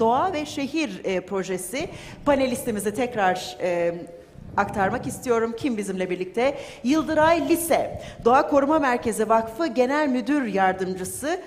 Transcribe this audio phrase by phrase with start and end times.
[0.00, 1.88] Doğa ve Şehir e, projesi.
[2.24, 3.94] Panelistimizi tekrar e,
[4.56, 5.54] aktarmak istiyorum.
[5.58, 6.58] Kim bizimle birlikte?
[6.84, 11.40] Yıldıray Lise, Doğa Koruma Merkezi Vakfı Genel Müdür Yardımcısı.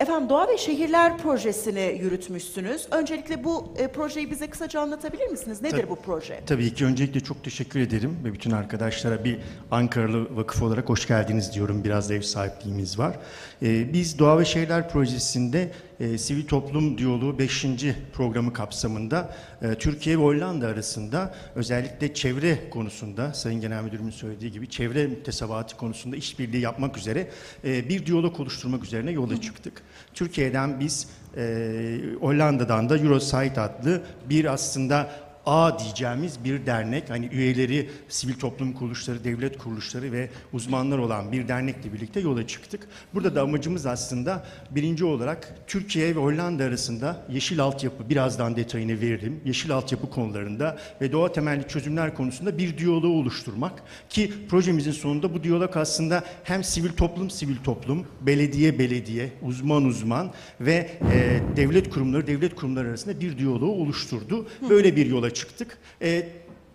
[0.00, 2.86] Efendim Doğa ve Şehirler projesini yürütmüşsünüz.
[2.90, 5.62] Öncelikle bu e, projeyi bize kısaca anlatabilir misiniz?
[5.62, 5.88] Nedir Tabii.
[5.90, 6.40] bu proje?
[6.46, 9.38] Tabii ki öncelikle çok teşekkür ederim ve bütün arkadaşlara bir
[9.70, 11.84] Ankaralı vakıf olarak hoş geldiniz diyorum.
[11.84, 13.16] Biraz da ev sahipliğimiz var.
[13.62, 15.70] Ee, biz Doğa ve Şehirler Projesi'nde
[16.00, 17.66] e, Sivil Toplum Diyaloğu 5.
[18.12, 24.70] programı kapsamında e, Türkiye ve Hollanda arasında özellikle çevre konusunda Sayın Genel Müdürümün söylediği gibi
[24.70, 27.30] çevre müktesebatı konusunda işbirliği yapmak üzere
[27.64, 29.82] e, bir diyalog oluşturmak üzerine yola çıktık.
[30.14, 35.10] Türkiye'den biz e, Hollanda'dan da Eurosite adlı bir aslında
[35.46, 41.48] A diyeceğimiz bir dernek, hani üyeleri sivil toplum kuruluşları, devlet kuruluşları ve uzmanlar olan bir
[41.48, 42.88] dernekle birlikte yola çıktık.
[43.14, 49.40] Burada da amacımız aslında birinci olarak Türkiye ve Hollanda arasında yeşil altyapı, birazdan detayını veririm,
[49.44, 53.82] yeşil altyapı konularında ve doğa temelli çözümler konusunda bir diyaloğu oluşturmak.
[54.08, 60.32] Ki projemizin sonunda bu diyalog aslında hem sivil toplum, sivil toplum, belediye, belediye, uzman, uzman
[60.60, 64.46] ve e, devlet kurumları, devlet kurumları arasında bir diyaloğu oluşturdu.
[64.70, 65.78] Böyle bir yola çıktık.
[66.02, 66.28] E,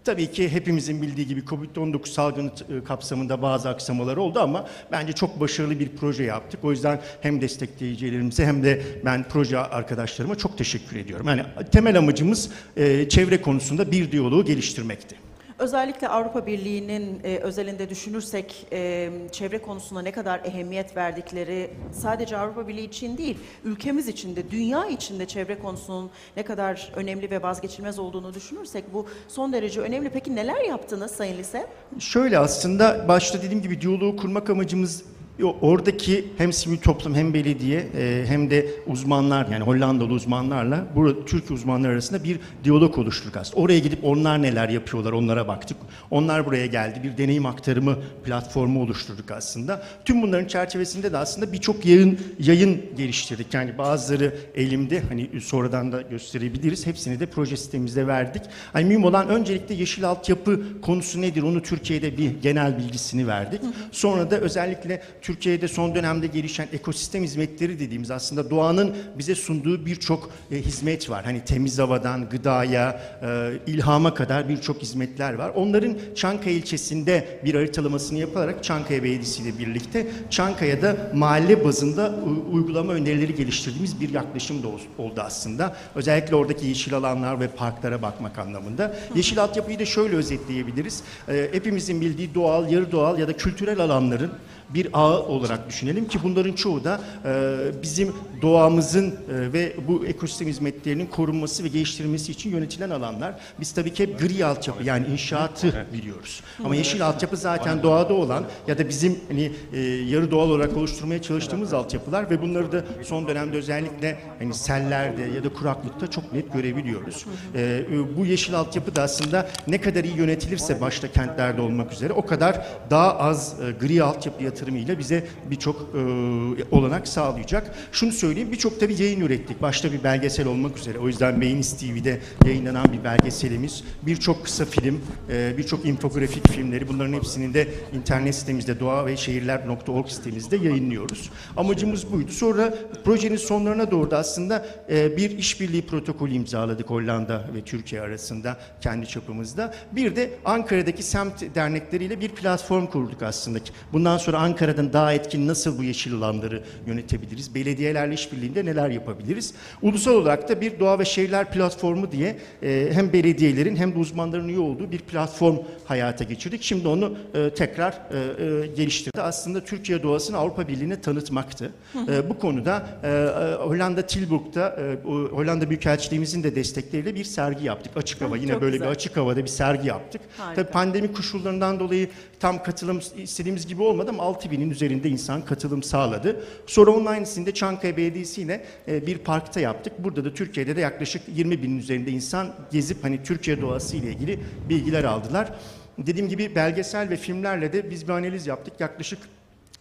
[0.04, 5.40] Tabii ki hepimizin bildiği gibi Covid-19 salgını e, kapsamında bazı aksamalar oldu ama bence çok
[5.40, 6.64] başarılı bir proje yaptık.
[6.64, 11.28] O yüzden hem destekleyicilerimize hem de ben proje arkadaşlarıma çok teşekkür ediyorum.
[11.28, 15.29] Yani temel amacımız e, çevre konusunda bir diyaloğu geliştirmekti.
[15.60, 22.68] Özellikle Avrupa Birliği'nin e, özelinde düşünürsek e, çevre konusuna ne kadar ehemmiyet verdikleri sadece Avrupa
[22.68, 27.42] Birliği için değil, ülkemiz için de, dünya için de çevre konusunun ne kadar önemli ve
[27.42, 30.10] vazgeçilmez olduğunu düşünürsek bu son derece önemli.
[30.10, 31.68] Peki neler yaptınız Sayın Lise?
[32.00, 35.04] Şöyle aslında başta dediğim gibi diyaloğu kurmak amacımız
[35.46, 41.52] oradaki hem sivil toplum hem belediye e, hem de uzmanlar yani Hollandalı uzmanlarla burada Türk
[41.52, 43.62] uzmanlar arasında bir diyalog oluşturduk aslında.
[43.62, 45.78] Oraya gidip onlar neler yapıyorlar onlara baktık.
[46.12, 47.00] Onlar buraya geldi.
[47.04, 49.84] Bir deneyim aktarımı platformu oluşturduk aslında.
[50.06, 53.54] Tüm bunların çerçevesinde de aslında birçok yayın yayın geliştirdik.
[53.54, 56.88] Yani bazıları elimde hani sonradan da gösterebiliriz.
[56.88, 58.42] Hepsini de proje sitemimizde verdik.
[58.74, 63.62] Hani mühim olan öncelikle yeşil altyapı konusu nedir onu Türkiye'de bir genel bilgisini verdik.
[63.92, 70.30] Sonra da özellikle Türkiye'de son dönemde gelişen ekosistem hizmetleri dediğimiz aslında doğanın bize sunduğu birçok
[70.52, 71.26] e, hizmet var.
[71.26, 75.50] Hani temiz havadan gıdaya, e, ilhama kadar birçok hizmetler var.
[75.56, 82.16] Onların Çankaya ilçesinde bir haritalamasını yaparak Çankaya Belediyesi ile birlikte Çankaya'da mahalle bazında
[82.52, 85.76] uygulama önerileri geliştirdiğimiz bir yaklaşım da ol- oldu aslında.
[85.96, 88.96] Özellikle oradaki yeşil alanlar ve parklara bakmak anlamında.
[89.16, 91.04] Yeşil altyapıyı da şöyle özetleyebiliriz.
[91.28, 94.32] E, hepimizin bildiği doğal, yarı doğal ya da kültürel alanların
[94.74, 100.48] bir ağı olarak düşünelim ki bunların çoğu da e, bizim doğamızın e, ve bu ekosistem
[100.48, 103.36] hizmetlerinin korunması ve geliştirilmesi için yönetilen alanlar.
[103.60, 106.42] Biz tabii ki hep gri altyapı yani inşaatı biliyoruz.
[106.64, 111.22] Ama yeşil altyapı zaten doğada olan ya da bizim hani e, yarı doğal olarak oluşturmaya
[111.22, 116.54] çalıştığımız altyapılar ve bunları da son dönemde özellikle hani sellerde ya da kuraklıkta çok net
[116.54, 117.26] görebiliyoruz.
[117.56, 117.86] E,
[118.18, 122.66] bu yeşil altyapı da aslında ne kadar iyi yönetilirse başta kentlerde olmak üzere o kadar
[122.90, 127.76] daha az e, gri altyapı yatırımıyla bize birçok e, olanak sağlayacak.
[127.92, 129.62] Şunu söyleyeyim birçok tabii yayın ürettik.
[129.62, 131.00] Başta bir belgesel olmak üzere.
[131.00, 133.84] O yüzden Beynis TV'de yayınlanan bir belgeselimiz.
[134.02, 140.08] Birçok kısa film, e, birçok infografik filmleri bunların hepsini de internet sitemizde doğa ve şehirler.org
[140.08, 141.30] sitemizde yayınlıyoruz.
[141.58, 142.32] Amacımız buydu.
[142.32, 148.58] Sonra projenin sonlarına doğru da aslında e, bir işbirliği protokolü imzaladık Hollanda ve Türkiye arasında
[148.82, 149.74] kendi çapımızda.
[149.92, 153.60] Bir de Ankara'daki semt dernekleriyle bir platform kurduk aslında.
[153.94, 157.56] Bundan sonra Ankara'dan daha etkin nasıl bu yeşil alanları yönetebiliriz?
[157.56, 159.54] Belediyelerle işbirliğinde neler yapabiliriz?
[159.82, 164.48] Ulusal olarak da bir doğa ve şehirler platformu diye e, hem belediyelerin hem de uzmanların
[164.48, 166.64] üye olduğu bir platform hayata geçirdik.
[166.64, 169.22] Şimdi onu e, tekrar e, e, geliştirdi.
[169.22, 171.72] Aslında Türkiye doğasını Avrupa Birliği'ne tanıtmaktı.
[172.08, 177.98] E, bu konuda e, e, Hollanda Tilburg'da e, Hollanda Büyükelçiliğimizin de destekleriyle bir sergi yaptık.
[177.98, 178.88] Açık hava yine çok böyle güzel.
[178.88, 180.22] bir açık havada bir sergi yaptık.
[180.38, 180.62] Harika.
[180.62, 182.10] Tabii pandemi koşullarından dolayı
[182.40, 186.44] tam katılım istediğimiz gibi olmadı ama 6000'in üzerinde insan katılım sağladı.
[186.66, 189.94] Sonra onun aynısını Çankaya Belediyesi ile e, bir parkta yaptık.
[190.00, 194.40] Burada da Türkiye'de de yaklaşık 20 binin üzerinde insan gezip hani Türkiye doğası ile ilgili
[194.70, 195.54] bilgiler aldılar.
[195.98, 198.74] Dediğim gibi belgesel ve filmlerle de biz bir analiz yaptık.
[198.80, 199.20] Yaklaşık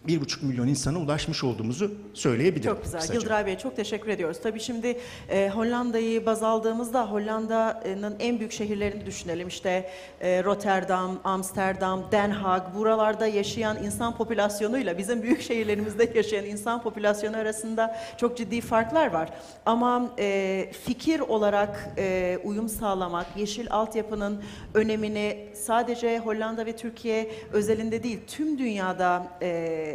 [0.07, 2.73] 1,5 milyon insana ulaşmış olduğumuzu söyleyebilirim.
[2.73, 2.99] Çok güzel.
[2.99, 3.19] kısaca.
[3.19, 4.37] Yıldıray Bey çok teşekkür ediyoruz.
[4.43, 4.99] Tabii şimdi
[5.29, 9.47] e, Hollanda'yı baz aldığımızda Hollanda'nın en büyük şehirlerini düşünelim.
[9.47, 9.89] İşte
[10.21, 17.37] e, Rotterdam, Amsterdam, Den Haag buralarda yaşayan insan popülasyonuyla bizim büyük şehirlerimizde yaşayan insan popülasyonu
[17.37, 19.29] arasında çok ciddi farklar var.
[19.65, 24.43] Ama e, fikir olarak e, uyum sağlamak, yeşil altyapının
[24.73, 29.88] önemini sadece Hollanda ve Türkiye özelinde değil tüm dünyada e,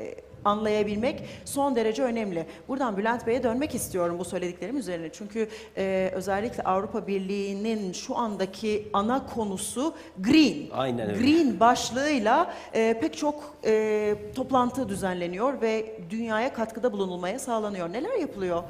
[0.44, 2.46] anlayabilmek son derece önemli.
[2.68, 5.12] Buradan Bülent Bey'e dönmek istiyorum bu söylediklerim üzerine.
[5.12, 10.70] Çünkü e, özellikle Avrupa Birliği'nin şu andaki ana konusu green.
[10.72, 11.18] Aynen öyle.
[11.18, 17.92] Green başlığıyla e, pek çok e, toplantı düzenleniyor ve dünyaya katkıda bulunulmaya sağlanıyor.
[17.92, 18.62] Neler yapılıyor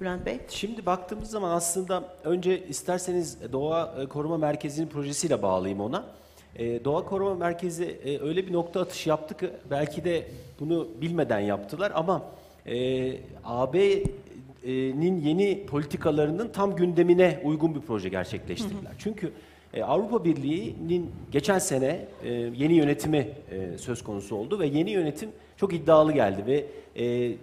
[0.00, 0.40] Bülent Bey?
[0.48, 6.04] Şimdi baktığımız zaman aslında önce isterseniz Doğa e, Koruma Merkezi'nin projesiyle bağlayayım ona.
[6.58, 10.24] E, Doğa Koruma Merkezi e, öyle bir nokta atışı yaptı ki belki de
[10.60, 12.22] bunu bilmeden yaptılar ama
[12.66, 13.12] e,
[13.44, 18.92] AB'nin yeni politikalarının tam gündemine uygun bir proje gerçekleştirdiler.
[18.98, 19.32] Çünkü
[19.74, 25.30] e, Avrupa Birliği'nin geçen sene e, yeni yönetimi e, söz konusu oldu ve yeni yönetim
[25.56, 26.64] çok iddialı geldi ve
[27.04, 27.34] e,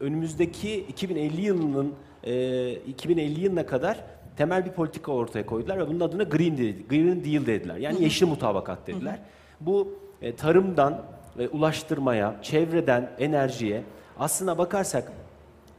[0.00, 1.92] önümüzdeki 2050 yılının
[2.24, 4.04] e, 2050 yılına kadar
[4.36, 7.76] temel bir politika ortaya koydular ve bunun adına Green Deal, Green Deal dediler.
[7.76, 9.18] Yani yeşil mutabakat dediler.
[9.60, 11.02] Bu e, tarımdan
[11.38, 13.82] e, ulaştırmaya, çevreden enerjiye
[14.18, 15.12] aslına bakarsak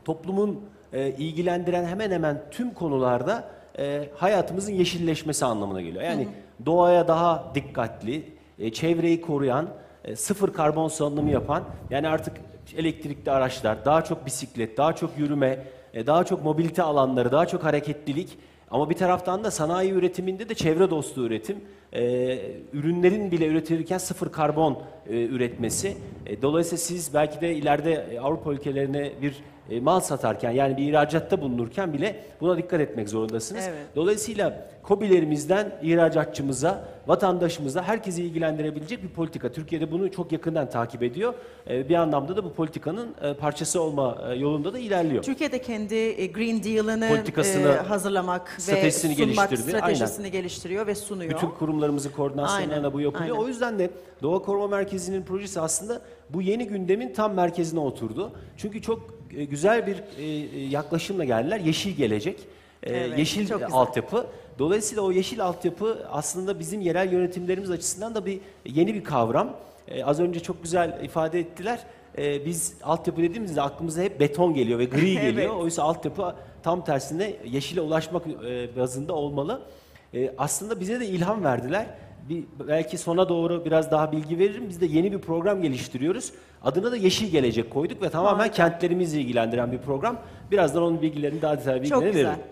[0.06, 0.62] toplumun
[0.94, 3.44] e, ilgilendiren hemen hemen tüm konularda
[3.80, 6.04] e, hayatımızın yeşilleşmesi anlamına geliyor.
[6.04, 6.28] Yani
[6.66, 8.24] doğaya daha dikkatli,
[8.60, 9.70] e, çevreyi koruyan,
[10.04, 12.38] e, sıfır karbon salınımı yapan, yani artık
[12.78, 15.60] elektrikli araçlar, daha çok bisiklet, daha çok yürüme,
[15.96, 18.38] daha çok mobilite alanları, daha çok hareketlilik.
[18.72, 21.58] Ama bir taraftan da sanayi üretiminde de çevre dostu üretim,
[21.96, 22.38] e,
[22.74, 25.98] ürünlerin bile üretilirken sıfır karbon e, üretmesi.
[26.26, 29.36] E, dolayısıyla siz belki de ileride e, Avrupa ülkelerine bir
[29.70, 33.64] e, mal satarken yani bir ihracatta bulunurken bile buna dikkat etmek zorundasınız.
[33.68, 33.86] Evet.
[33.96, 39.52] Dolayısıyla KOBİ'lerimizden ihracatçımıza, vatandaşımıza herkesi ilgilendirebilecek bir politika.
[39.52, 41.34] Türkiye'de bunu çok yakından takip ediyor.
[41.70, 45.24] E, bir anlamda da bu politikanın e, parçası olma e, yolunda da ilerliyor.
[45.24, 47.06] Türkiye'de kendi e, Green Deal'ını
[47.46, 49.78] e, hazırlamak ve stratejisini sunmak, geliştirdi.
[49.78, 51.34] stratejisini geliştiriyor ve sunuyor.
[51.34, 53.36] Bütün kurumlarımızın koordinasyonlarına Aynen, bu yapılıyor.
[53.36, 53.46] aynen.
[53.46, 53.90] O yüzden de
[54.22, 58.32] Doğa Koruma Merkezi'nin projesi aslında bu yeni gündemin tam merkezine oturdu.
[58.58, 61.60] Çünkü çok e, güzel bir e, e, yaklaşımla geldiler.
[61.60, 62.40] Yeşil gelecek,
[62.84, 64.28] Evet, yeşil altyapı.
[64.60, 69.56] Dolayısıyla o yeşil altyapı aslında bizim yerel yönetimlerimiz açısından da bir yeni bir kavram.
[70.04, 71.80] Az önce çok güzel ifade ettiler.
[72.18, 75.52] E, biz altyapı dediğimizde aklımıza hep beton geliyor ve gri geliyor.
[75.52, 75.64] Evet.
[75.64, 78.26] Oysa altyapı tam tersine yeşile ulaşmak
[78.78, 79.62] bazında olmalı.
[80.16, 81.86] E, aslında bize de ilham verdiler.
[82.30, 84.66] Bir, belki sona doğru biraz daha bilgi veririm.
[84.70, 86.34] Biz de yeni bir program geliştiriyoruz.
[86.64, 90.18] Adına da Yeşil Gelecek koyduk ve tamamen kentlerimizi ilgilendiren bir program.
[90.52, 92.30] Birazdan onun bilgilerini daha detaylı Çok bilgilerini güzel.
[92.30, 92.44] veririm.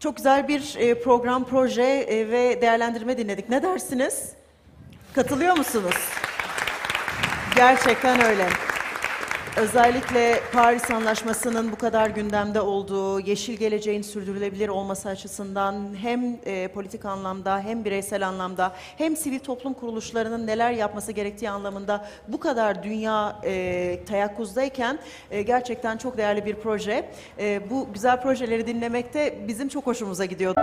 [0.00, 3.48] Çok güzel bir e, program, proje e, ve değerlendirme dinledik.
[3.48, 4.32] Ne dersiniz?
[5.14, 6.08] Katılıyor musunuz?
[7.56, 8.46] Gerçekten öyle.
[9.56, 17.04] Özellikle Paris Anlaşması'nın bu kadar gündemde olduğu, yeşil geleceğin sürdürülebilir olması açısından hem e, politik
[17.04, 23.40] anlamda hem bireysel anlamda hem sivil toplum kuruluşlarının neler yapması gerektiği anlamında bu kadar dünya
[23.44, 24.98] e, teyakkuzdayken
[25.30, 27.10] e, gerçekten çok değerli bir proje.
[27.38, 30.54] E, bu güzel projeleri dinlemekte bizim çok hoşumuza gidiyor.